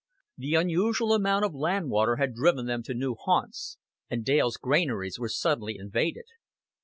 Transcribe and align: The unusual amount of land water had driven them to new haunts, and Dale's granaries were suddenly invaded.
The 0.35 0.55
unusual 0.55 1.13
amount 1.13 1.45
of 1.45 1.53
land 1.53 1.91
water 1.91 2.15
had 2.15 2.33
driven 2.33 2.65
them 2.65 2.81
to 2.85 2.95
new 2.95 3.13
haunts, 3.13 3.77
and 4.09 4.25
Dale's 4.25 4.57
granaries 4.57 5.19
were 5.19 5.29
suddenly 5.29 5.77
invaded. 5.77 6.25